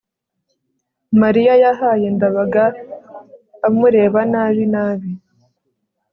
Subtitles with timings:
[1.21, 2.65] mariya yahaye ndabaga
[3.67, 5.09] amureba nabi nabi